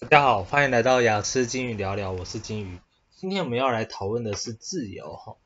[0.00, 2.78] 大家好，欢迎来到雅思金鱼聊聊，我是金鱼。
[3.10, 5.36] 今天我们要来讨论的是自由哈。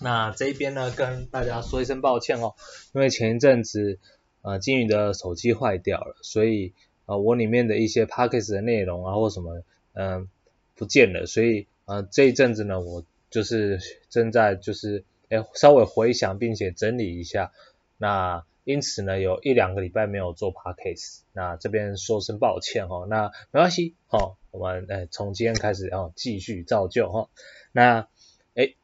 [0.00, 2.54] 那这边呢，跟大家说一声抱歉哦，
[2.94, 3.98] 因为前一阵子
[4.42, 6.72] 呃金鱼的手机坏掉了，所以
[7.06, 9.64] 呃我里面的一些 Podcast 的内容啊或什么
[9.94, 10.28] 嗯、
[10.76, 17.52] 不见了，所以呃这一阵子呢我就是正在就是哎稍微回想并且整理一下
[17.98, 18.44] 那。
[18.64, 27.28] 因此呢，有一两个礼拜没有做 podcast，那这边说声抱歉哈，那没关系哈，我们诶从今天开始哦继续造就哈。
[27.72, 28.06] 那
[28.54, 28.76] 诶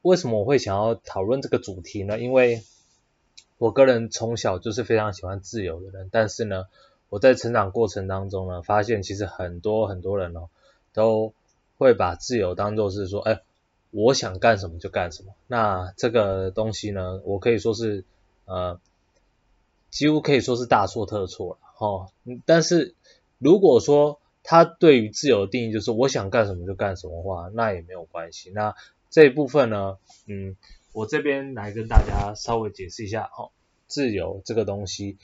[0.00, 2.18] 为什么我会想要讨论这个主题呢？
[2.18, 2.62] 因为
[3.58, 6.64] 我个人从小就是非常喜欢自由的人，但是呢，
[7.10, 10.48] 我在成长过程当中呢，发现其实很多很多人哦，
[10.94, 11.34] 都
[11.76, 13.40] 会把自由当作是说，诶
[13.90, 15.34] 我想干什么就干什么。
[15.46, 18.06] 那这个东西呢，我可以说是
[18.46, 18.80] 呃。
[19.94, 22.10] 几乎可以说是大错特错了，哦，
[22.46, 22.96] 但是
[23.38, 28.50] 如果说他对于自由的定义就是我想干什么就干什么的话，那也没有关系。
[28.50, 28.74] 那
[29.08, 30.56] 这一部分呢，嗯，
[30.92, 33.52] 我这边来跟大家稍微解释一下，哦，
[33.86, 35.16] 自由这个东西，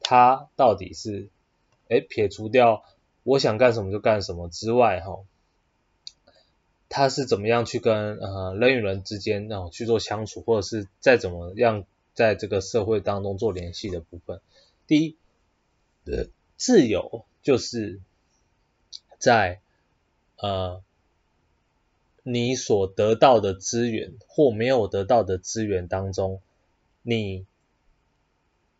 [0.00, 1.28] 它到底是，
[1.86, 2.82] 诶，撇除掉
[3.22, 5.20] 我想干什么就干什么之外，哈，
[6.88, 11.84] 它是怎么样去跟呃人与人之间哦去做相处，或者是再怎么样。
[12.16, 14.40] 在这个社会当中做联系的部分，
[14.86, 15.16] 第一，
[16.56, 18.00] 自由就是
[19.18, 19.60] 在
[20.38, 20.82] 呃
[22.22, 26.40] 你所得到的资源或没有得到的资源当中，
[27.02, 27.44] 你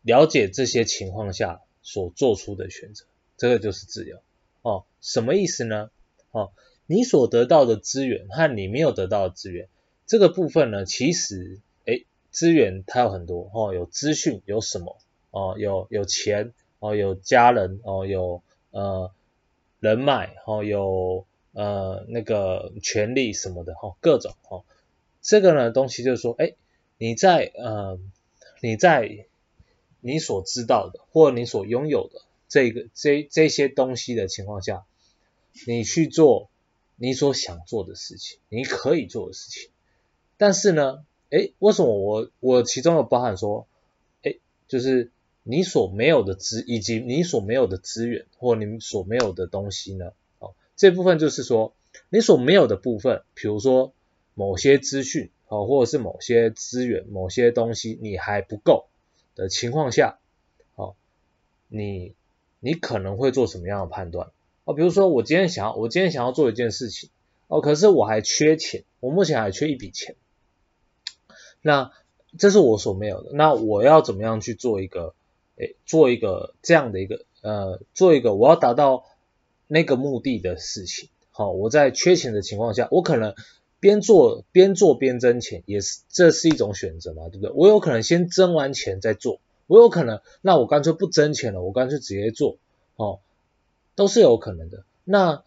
[0.01, 3.05] 了解这些情况下所做出的选择，
[3.37, 4.19] 这个就是自由。
[4.63, 5.91] 哦，什么意思呢？
[6.31, 6.51] 哦，
[6.87, 9.69] 你所得到的资源和你没有得到的资源，
[10.07, 11.59] 这个部分呢，其实。
[12.37, 14.95] 资源它有很多哦，有资讯，有什么
[15.31, 19.11] 哦，有有钱哦，有家人哦，有呃
[19.79, 24.65] 人脉哦，有呃那个权利什么的哈、各种哈、哦，
[25.19, 26.53] 这个呢东西就是说，哎，
[26.99, 27.97] 你在呃
[28.61, 29.25] 你在
[29.99, 34.85] 你所知道的或你所拥有的这个这这些东西的情况下，
[35.65, 36.51] 你去做
[36.97, 39.71] 你所想做的事情，你可以做的事情，
[40.37, 41.03] 但是呢。
[41.29, 43.67] 诶，为什么我我其中有包含说，
[44.21, 45.11] 诶，就是
[45.43, 50.13] 你所没有的资，以及你所没有的资源，或你所没有的东西呢？
[50.39, 51.73] 哦，这部分就是说，
[52.09, 53.91] 你所没有的部分，比如说
[54.35, 58.87] 某些资讯，哦，或者是某些资源、某些东西你还不够
[59.35, 60.19] 的情况下，
[60.75, 60.95] 哦，
[61.67, 62.13] 你
[62.61, 64.31] 你可能会做什么样的判断？
[64.63, 67.09] 哦，比如说我今天想要，我今天想要做一件事情，
[67.47, 70.15] 哦，可是我还缺钱，我目前还缺一笔钱。
[71.67, 71.91] 那
[72.37, 75.13] 这是我所没有的，那我要怎么样去做一个，
[75.57, 79.03] 诶，做一个这样的一个，呃，做一个我要达到
[79.67, 81.09] 那个目的的事情。
[81.31, 83.35] 好，我在缺钱的情况下，我可能
[83.81, 87.51] 边做边做边挣钱，也是这是一种选择嘛，对不对？
[87.53, 92.55] 我有可能先挣完钱再做，我有可能，那我干脆不挣钱了，我干脆直接做，
[92.95, 93.19] 哦，
[93.95, 94.85] 都是有可能的。
[95.03, 95.43] 那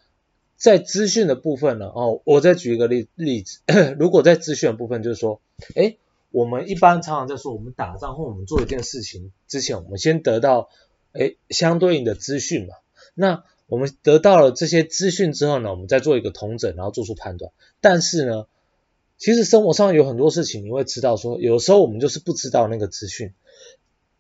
[0.56, 1.86] 在资讯的部分呢？
[1.94, 3.60] 哦，我再举一个例例子，
[3.98, 5.40] 如果在资讯的部分，就是说，
[5.74, 5.96] 诶，
[6.30, 10.68] 我们一般常常在说，我们打仗或我们做一件事情之前，我们先得到，
[11.12, 12.74] 诶，相对应的资讯嘛。
[13.14, 17.52] 那我们得到了这些资讯之后呢，我们再做一个统整，然后做出判断。
[17.80, 18.46] 但是呢，
[19.18, 23.34] 其实生活上有很多事情，你会知道说，有时候我们就是不知道那个资讯。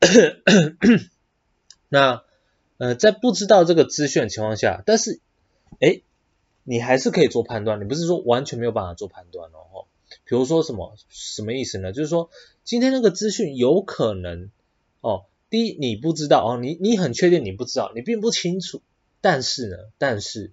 [1.88, 2.22] 那，
[2.78, 5.20] 呃，在不知道这个资讯的情况下，但是，
[5.80, 6.02] 诶。
[6.62, 9.86] 你还是可以做判断，你不是说完全没有办法做判断哦。
[10.24, 11.92] 比如说什么什么意思呢？
[11.92, 12.30] 就是说
[12.64, 14.50] 今天那个资讯有可能
[15.00, 18.82] 哦，第一你不知道哦，你你很确定你不知道，你并不清楚。
[19.20, 20.50] 但是呢，但是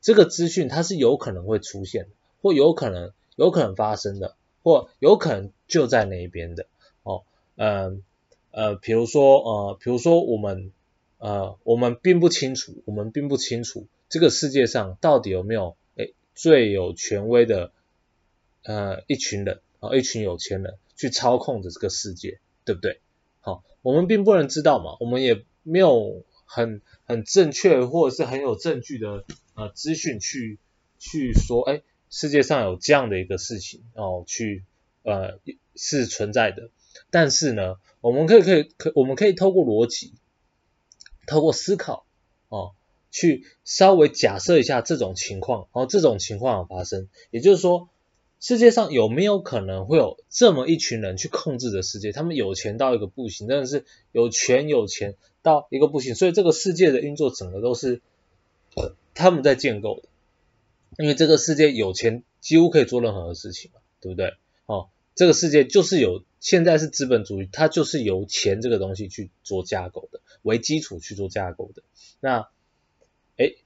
[0.00, 6.66] 这个资讯它是有可能会出现的，或有可能有可能发生的，或有可能就在那一边的
[7.02, 7.24] 哦。
[7.56, 8.02] 嗯
[8.50, 10.72] 呃，呃，比如说呃，比如说我们
[11.18, 13.86] 呃，我们并不清楚，我们并不清楚。
[14.08, 17.72] 这个世界上到底有没有诶最有权威的
[18.66, 23.00] 呃一群人啊、一群有钱人去操控着这个世界，对不对？
[23.40, 29.24] 好、我们并不能知道嘛，我们也没有很很正确或者是很有证据的
[29.54, 30.58] 呃资讯去
[30.98, 34.64] 去说，诶世界上有这样的一个事情哦，去
[35.02, 35.38] 呃
[35.74, 36.70] 是存在的。
[37.10, 40.14] 但是呢，我们可以可以可我们可以透过逻辑，
[41.26, 42.04] 透过思考
[42.48, 42.72] 哦。
[43.12, 47.88] 去稍微假设一下这种情况，然后这种情况的发生，也就是说，
[48.38, 52.12] 世界上有没有可能会有这么一群人去控制着世界？
[52.12, 58.02] 他们有钱到一个不行，真的是有权有钱到一个不行，所以这个世界的运作整个都是
[59.14, 60.08] 他们在建构的。
[60.98, 64.34] 因为这个世界有钱几乎可以做任何的事情嘛，对不对？
[64.66, 71.82] 哦，这个世界就是有，现在是资本主义，它就是由钱这个东西去做架构的，为基础去做架构的。
[72.20, 72.48] 那，
[73.36, 73.56] 哎，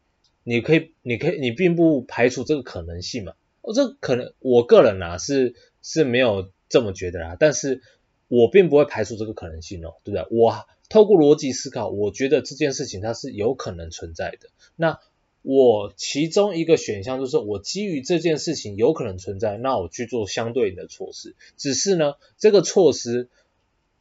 [0.42, 3.34] 你可以，你可以，你并不排除这个可能性嘛？
[3.62, 7.82] 哦，这可能，我个人啊是是没有这么觉得啦，但是
[8.28, 10.26] 我并不会排除这个可能性哦，对不对？
[10.30, 14.48] 我透过逻辑思考，我觉得这件事情它是有可能存在的。
[14.76, 14.98] 那。
[15.42, 21.34] 我其中一个选项就是，我基于这件事情有可能存在，那我去做相对应的措施。
[21.56, 23.30] 只是呢，这个措施，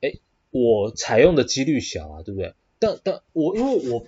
[0.02, 0.16] 哎，
[0.52, 2.56] 我采用的几率小啊，对不对？
[2.78, 4.06] 但但我因为我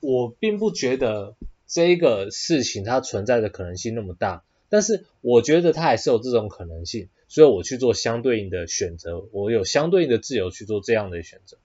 [0.00, 1.36] 我并不觉得
[1.68, 11.56] 这个事情它存在的可能性那么大，但是我觉得它还是有这种可能性，所以我去做相对应的选择，我有相对应的自由去做这样的选择，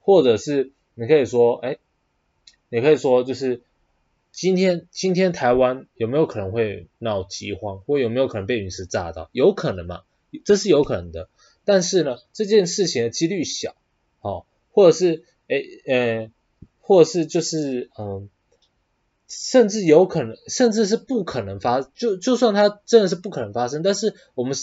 [0.00, 1.78] 或者是你可以说，哎，
[2.68, 3.62] 你可以说就是。
[4.32, 9.30] 今天今天台湾有没有可能会闹饥荒，或有没有可能被陨石炸到？
[9.32, 10.02] 有可能嘛？
[10.44, 11.30] 这是有可能的。
[11.64, 13.74] 但是呢，这件事情的几率小，
[14.20, 16.30] 哦，或者是诶呃，
[16.82, 18.28] 或者是就是嗯，
[19.28, 24.54] 甚至有可能，甚至是不可能发，就就算它真的是不可能发生，但是我们。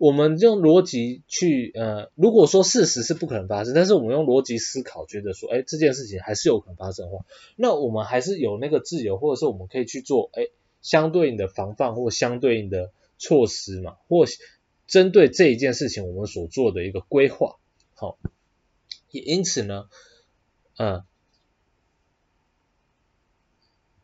[0.00, 10.46] 我们用逻辑去，呃，如果说事实是不可能发生，但是我们用逻辑思考，觉得说，哎，这件事情还是有可能发生的话，那我们还是有那个自由，或者是我们可以去做，哎，
[10.80, 14.24] 相对应的防范或相对应的措施嘛，或
[14.86, 17.56] 针对这一件事情我们所做的一个规划，
[17.94, 18.16] 好，
[19.10, 19.84] 也因此呢，
[20.78, 21.04] 呃，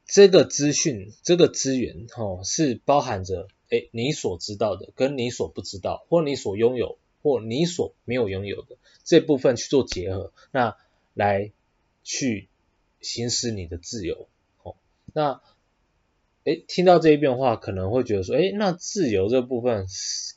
[0.07, 3.49] 这个资讯，这个资源，哈，是包含着。
[3.69, 10.77] 哎，你所知道的跟你所不知道，或你所拥有或你所没有拥有的这部分去做结合，那
[11.15, 11.51] 来
[12.05, 12.49] 去
[13.01, 14.29] 行使你的自由。
[14.63, 14.77] 哦，
[15.13, 15.41] 那
[16.45, 19.87] 哎，听到这一遍话，可能会觉得说，哎，那自由这部分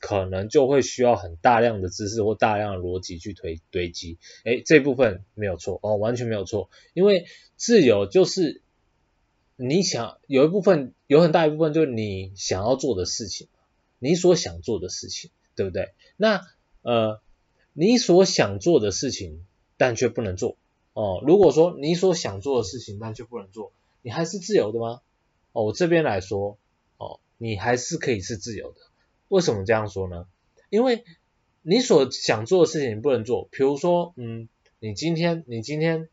[0.00, 4.18] 可能就会需要很大量的知识或大量的逻辑去推堆积。
[4.42, 8.60] 哎，这部分没有错哦，完全没有错，因为自由就是。
[9.62, 13.46] 你想有一部分，有很大一部分就是你想要做的事情，
[13.98, 15.92] 你所想做的事情，对不对？
[16.16, 16.40] 那
[16.80, 17.20] 呃，
[17.74, 19.44] 你所想做的事情，
[19.76, 20.56] 但却不能做
[20.94, 21.22] 哦。
[21.26, 23.70] 如果说你所想做的事情，但却不能做，
[24.00, 25.02] 你还是自由的吗？
[25.52, 26.56] 哦，我这边来说，
[26.96, 28.80] 哦，你还是可以是自由的。
[29.28, 30.26] 为什么这样说呢？
[30.70, 31.04] 因为
[31.60, 34.48] 你所想做的事情你不能做，比如说，嗯，
[34.78, 36.08] 你今天，你今天。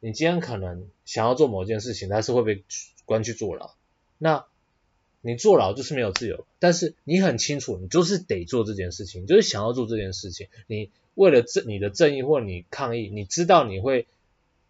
[0.00, 2.64] 你今天可能想要做某件事情，但是会被
[3.04, 3.70] 关去坐牢。
[4.18, 4.46] 那
[5.20, 10.48] 你坐牢就是没有自由，但是你很清楚，你就是得做这件事情，就是想要做这件事情。
[10.66, 14.06] 你为了正你的正义或你抗议，你知道你会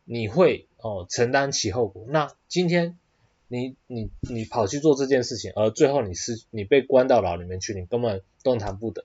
[0.05, 2.05] 你会哦承担其后果。
[2.09, 2.99] 那今天
[3.47, 9.05] 你你你跑去做这件事情，而最后你是你被关到牢里面去，你根本动弹不得。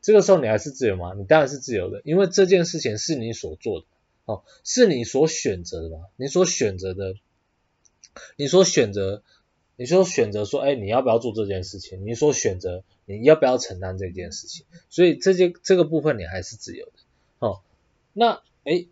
[0.00, 1.12] 这个时候你还是自由吗？
[1.14, 3.86] 你当然是自由的，因为这件事情是你所做的。
[4.30, 5.96] 哦，是你所选择的吧？
[6.14, 7.16] 你所选择的，
[8.36, 9.24] 你所选择，
[9.74, 12.06] 你所选择说，哎，你要不要做这件事情？
[12.06, 14.66] 你所选择，你要不要承担这件事情？
[14.88, 16.92] 所以这些这个部分你还是自由的。
[17.40, 17.60] 哦，
[18.12, 18.86] 那哎，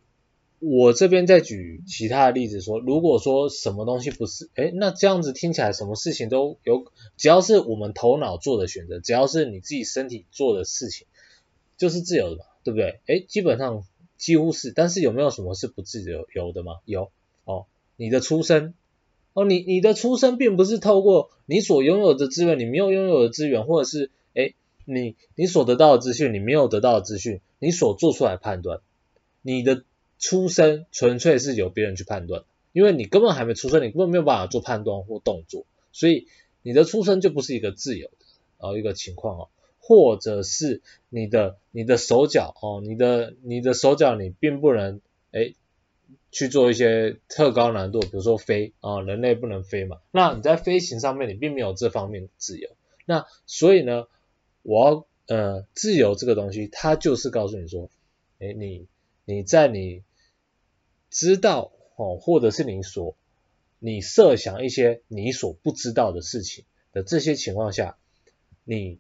[0.59, 11.07] 我这边再举其他的例子说，如果说什么东西不是，哎，那这样子听起来什么事情都有，只要是我们头脑做的选择，只要是你自己身体做的事情，
[11.77, 12.99] 就是自由的嘛，对不对？
[13.07, 13.85] 哎，基本上。
[14.19, 16.81] 几乎是，但是有没有什么是不自由有的吗？
[16.85, 17.11] 有
[17.45, 18.75] 哦，你的出生
[19.33, 28.81] 哦，你你的出生并不是透过你所拥有的资源，你没有拥有的资源，或者是诶你你所得到的资讯，你没有得到的资讯，你所做出来判断，
[29.41, 29.85] 你的
[30.19, 36.27] 出生纯粹是由别人去判断，因为你根本还没出生，你根本没有办法做判断或动作，所以
[36.63, 38.27] 你的出生就不是一个自由的
[38.59, 39.49] 哦一个情况哦。
[39.89, 45.55] 或者是你的你的手脚哦，你的你的手脚你并不能诶
[46.31, 52.69] 去做一些特高难度，比如说飞啊、人类不能飞嘛，那你在飞行上面你并没有这方面自由，
[53.07, 54.09] 那所以呢，
[54.61, 57.89] 我要呃自由这个东西，它就是告诉你说，
[58.41, 58.89] 诶你
[59.25, 60.03] 你在你
[61.09, 63.17] 知道哦，或者是你所
[63.79, 67.97] 你设想一些你所不知道的事情的这些情况下，
[68.65, 68.99] 你。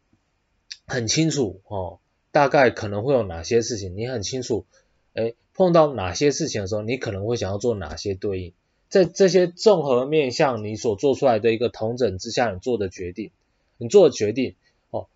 [0.89, 2.01] 很清楚哦，
[2.33, 4.65] 大概可能会有哪些事情，你很清楚，
[5.13, 8.53] 诶，碰到哪些事情的时候，你可能会想要做哪些对应，
[8.89, 13.31] 在这些综合面向你所做出来的一个统整之下，你做的决定，
[13.77, 14.55] 你做的决定，
[14.91, 15.09] 哦，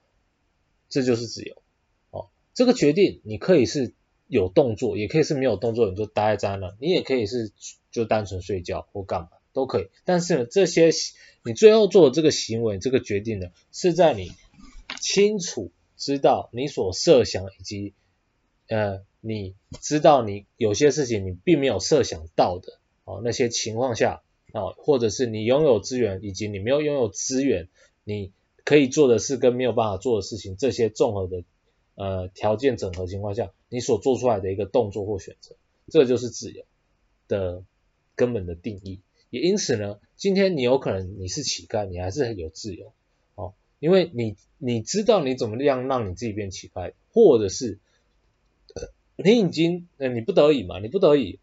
[0.91, 1.57] 这就是自由，
[2.11, 3.95] 哦，这个决定你可以是
[4.29, 7.51] 有动作，也可以是没有动作，你就待在那，你也可以是
[7.91, 9.89] 就单纯睡觉或干嘛，都可以。
[10.05, 10.91] 但是呢，这些
[11.45, 14.33] 你最后做的这个行为、这个决定呢，是在你
[15.03, 17.93] 清楚知道你所设想以及
[18.69, 27.69] 呃，你知道你有些事情你并没有设想到的哦，那些情况下哦，或者是你拥有资源以及你没有拥有资源，
[28.05, 28.33] 你
[28.65, 31.43] 可以做的事跟没有办法做的事情，这些综合的
[31.97, 35.57] 呃条件整合情况下，你所做出来的一个动作或选择，
[35.89, 36.65] 这就是自由
[37.27, 37.65] 的
[38.15, 39.01] 根本的定义。
[39.31, 42.93] 也因此呢，今天你有可能你是乞丐，你还是很有自由，
[43.83, 47.81] 因为你你知道你怎么样让你自己变乞丐，或者是。
[49.15, 51.39] 你已经，呃，你不得已嘛，你不得已，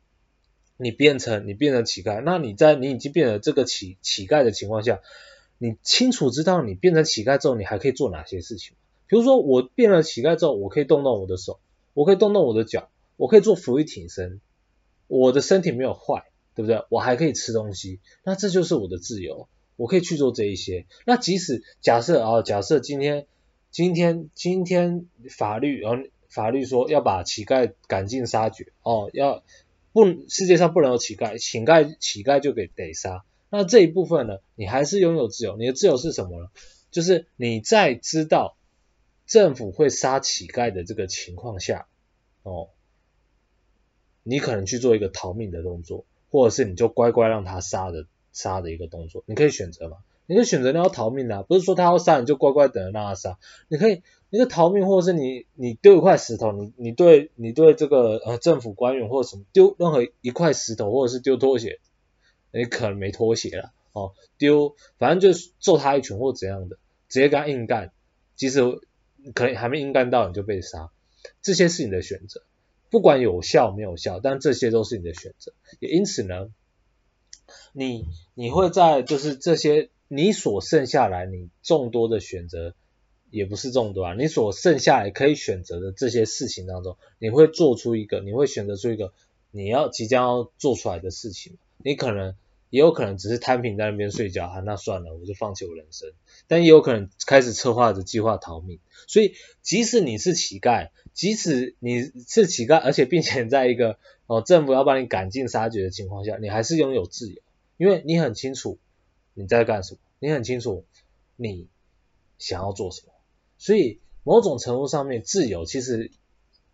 [0.75, 5.01] 你变成你变成乞丐，那你在你已经变成这个乞乞丐的情况下，
[5.59, 8.73] 你清楚知道你变成乞丐之后，你还可以做哪些事情？
[9.07, 11.59] 比如说我变了乞丐之后，我可以动动我的手，
[11.93, 14.41] 我可以动动我的脚，我可以做俯卧挺身，
[15.07, 16.23] 我的身体没有坏，
[16.55, 16.83] 对不对？
[16.89, 19.47] 我还可以吃东西，那这就是我的自由，
[19.79, 20.85] 我可以去做这一些。
[21.05, 23.25] 那即使假设啊，假设今天
[23.71, 26.03] 今天今天法律然后。
[26.29, 29.43] 法律说要把乞丐赶尽杀绝哦，要
[29.93, 33.25] 不世界上不能有乞丐，乞丐乞丐就给得杀。
[33.49, 35.57] 那这一部分呢，你还是拥有自由。
[35.57, 36.49] 你的自由是什么呢？
[36.91, 38.55] 就是你在知道
[39.25, 41.87] 政府会杀乞丐的这个情况下，
[42.43, 42.69] 哦，
[44.21, 48.05] 你可能去做一个逃命的动作，或者是你就乖乖让他杀的
[48.39, 49.97] 杀的一个动作，你可以选择嘛？
[50.27, 54.01] 你可以选择你要逃命啊，不是说他要杀你就乖乖等着让他杀，你可以。
[54.31, 61.79] 你是逃命，或者是你你丢一块石头，你你对你对这个呃政府官员或者什么丢任何一块石头，或者是丢拖鞋，
[62.53, 66.77] 你可能没拖鞋了哦，丢反正就是揍他一拳或怎样的，
[67.07, 67.91] 直接跟他硬干，
[68.35, 68.61] 即使
[69.33, 70.91] 可能还没硬干到你就被杀，
[71.41, 72.43] 这些是你的选择，
[72.91, 76.51] 不管有效没有效，但这些都是你的选择，也因此呢，
[77.73, 82.73] 你你会在就是这些你所剩下来你众多的选择。
[83.31, 89.13] 也不是众多啊，你所剩下来可以选择的这些事情当中，你会做出一个，你会选择出一个
[89.51, 91.59] 你要即将要做出来的事情。
[91.77, 92.33] 你可能
[92.69, 96.11] 也有可能只是摊平在那边睡觉，啊，那算了，我就放弃我人生。
[96.47, 98.79] 但也有可能开始策划着计划逃命。
[99.07, 103.97] 所以，即使你是乞丐，即使你是乞丐，而且并且在一个
[104.27, 107.41] 哦政府要把你赶尽杀绝的情况下，你还是拥有自由，
[107.77, 108.77] 因为你很清楚
[109.33, 110.85] 你在干什么，你很清楚
[111.35, 111.67] 你
[112.37, 113.13] 想要做什么。
[113.57, 116.11] 所以某种程度上面，自由其实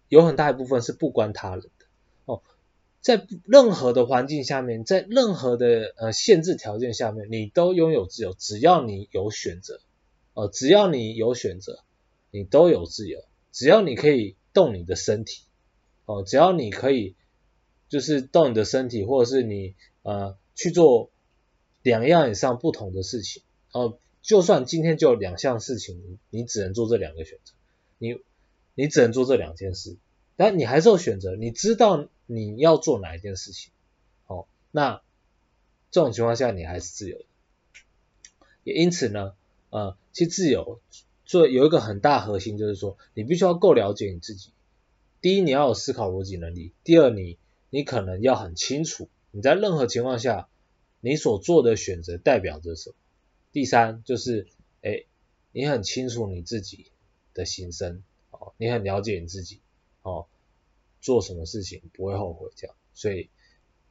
[0.10, 1.70] 有很大一部分是不关他人。
[3.06, 8.34] 在任何的环境下面，在任何的呃限制条件下面，你都拥有自由。
[8.34, 9.80] 只要你有选择，
[10.34, 11.84] 哦，只要你有选择，
[12.32, 13.24] 你都有自由。
[13.52, 15.44] 只要你可以动你的身体，
[16.06, 17.16] 哦，只要你可以
[17.90, 21.12] 就是动你的身体，或者是你呃去做
[21.84, 24.00] 两样以上不同的事情，哦。
[24.24, 27.54] 就算今天就两项事情，你只能做这两个选择，
[28.00, 28.18] 你
[28.74, 29.96] 你只能做这两件事，
[30.36, 33.72] 但你还是有选择，你知道你要做哪一件事情，
[34.28, 35.02] 哦，那
[35.92, 37.26] 这种情况下你还是自由的，
[38.64, 39.36] 也因此呢，
[39.70, 40.80] 呃，其实自由
[41.26, 44.52] 做有一个很大核心就是说，你必须要够了解你自己，
[45.22, 47.38] 第一你要有思考逻辑能力，第二你
[47.70, 50.48] 你可能要很清楚你在任何情况下
[51.02, 52.96] 你所做的选择代表着什么。
[53.52, 54.48] 第三就是，
[54.82, 55.06] 哎，
[55.52, 56.88] 你很清楚你自己
[57.34, 59.62] 的心声，哦，你很了解你自己，
[60.02, 60.28] 哦，
[61.06, 62.76] 做什么事情不会后悔这样。
[62.96, 63.30] 所以，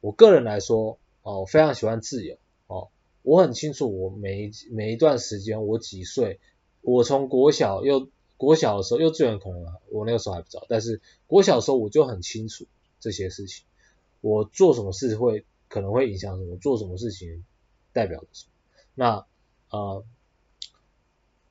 [0.01, 2.89] 我个人来说，哦，我非常喜欢自由，哦，
[3.23, 6.39] 我很清楚我每一每一段时间我几岁，
[6.81, 12.67] 我从国小又国小的时候，幼稚园可能我那个时候还不知道，但是国小的时候我就很清楚
[12.99, 13.65] 这些事情，
[14.19, 17.45] 我做什么事会可能会影响什么，做什么事情
[17.93, 18.51] 代表着什么，
[18.93, 19.25] 那。
[19.71, 20.05] 呃，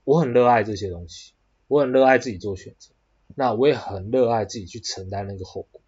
[0.04, 1.33] 我很热爱这些东西，
[1.66, 2.94] 我很热爱自己做选择，
[3.35, 5.81] 那我也很热爱自己去承担那个后果，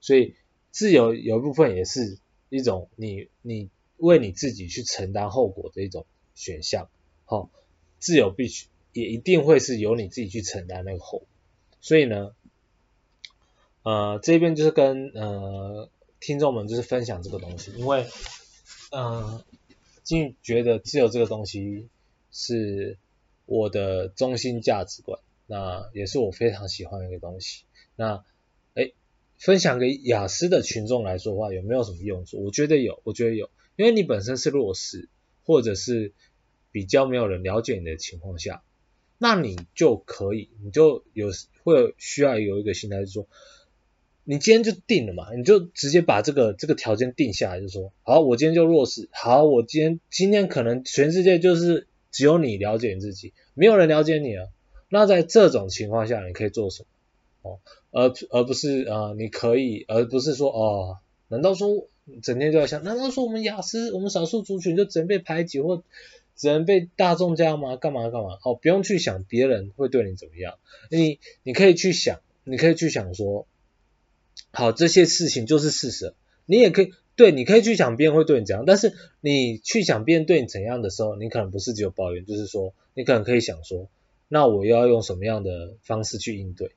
[0.00, 0.34] 所以
[0.70, 2.18] 自由有一部分也是
[2.48, 6.88] 一种你你为你自己去承担后果的一种选项，
[7.24, 7.50] 好、哦，
[7.98, 11.26] 自由必须也一定会是由你自己去承担那个后果，
[11.80, 12.32] 所以呢，
[13.82, 15.88] 呃，这边就是跟呃
[16.20, 18.06] 听众们就是分享这个东西，因为
[18.90, 19.02] 嗯。
[19.02, 19.44] 呃
[20.02, 21.88] 竟觉得自由这个东西
[22.32, 22.98] 是
[23.46, 25.20] 我的中心价值观，
[25.50, 27.64] 那也是我非常喜欢的一个东西。
[27.96, 28.24] 那
[28.74, 28.94] 诶，
[29.36, 32.44] 分享给雅思的群众来说的话，有没有什么用处？
[32.44, 35.08] 我觉得有，我觉得有，因为你本身是弱势，
[35.42, 36.12] 或者是
[36.70, 38.62] 比较没有人了解你的情况下，
[39.18, 41.30] 那你就可以，你就有
[41.64, 43.26] 会需要有一个心态，就说，
[44.22, 54.46] 你今天就定了嘛，你就直接把这个这个条件定下来，就说好，我今天就弱势，好，我今天今天可能全世界就是只有你了解你自己，没有人了解你啊。
[54.90, 56.84] 那在这种情况下，你可以做什
[57.42, 57.52] 么？
[57.52, 57.58] 哦，
[57.90, 61.88] 而而不是啊、呃，你可以，而不是说哦，难道说
[62.22, 65.82] 整天就在想，难道说我们雅思，我们少数族群就只能被排挤或
[66.36, 67.76] 只能被大众这样吗？
[67.76, 68.38] 干嘛干嘛？
[68.44, 70.58] 哦，不用去想别人会对你怎么样，
[70.90, 73.46] 你你可以去想，你可以去想说。
[74.52, 76.12] 好，这些事情就是事实。
[76.44, 83.88] 你也可以对，你可以去想别人会对你怎样，但是你去想别人对你怎样的时候，你可能不是只有抱怨，就是说你可能可以想说，
[84.32, 86.70] 那我又要用什么样的方式去应对？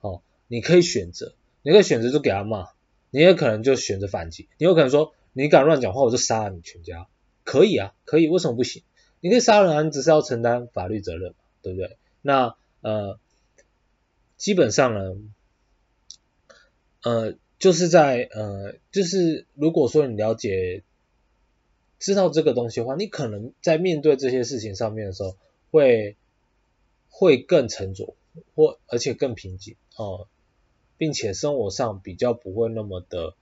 [0.00, 2.66] 好，你可以选择，你可以选择就给他骂，
[3.10, 7.06] 你也可能就选择反击，你有可能说你敢乱讲话，我就杀了你全家，
[7.44, 8.82] 可以啊，可以，为什么不行？
[9.20, 11.96] 你可以杀人啊，你只是要承担法律责任嘛，对不对？
[12.20, 13.18] 那呃，
[14.36, 15.16] 基本上呢。
[17.00, 20.82] 呃，就是在呃，就是如果说你了解、
[22.00, 25.36] 知道这个东西的话，你可能在面对这些事情上面的时候，
[25.70, 26.16] 会
[27.08, 28.14] 会更沉着，
[28.54, 30.28] 或而且更平静哦、
[30.96, 33.34] 并且生活上比较不会那么的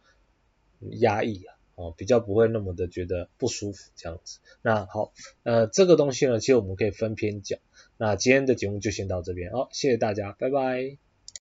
[0.81, 4.39] 压抑啊，哦，比较不会那么的觉得不舒服这样子。
[4.63, 7.59] 那好，呃，这个东西呢，其实我们可以分篇讲。
[7.99, 11.06] 那今天的节目就先到这边，哦，谢谢大家，拜拜。